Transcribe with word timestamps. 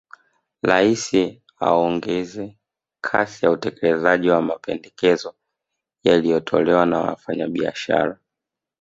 Rais 0.63 1.13
aongeze 1.65 2.55
kasi 3.05 3.41
ya 3.45 3.51
utekelezaji 3.51 4.29
wa 4.29 4.41
mapendekezo 4.41 5.35
yaliyotolewa 6.03 6.85
na 6.85 6.99
Wafanyabiashara 6.99 8.19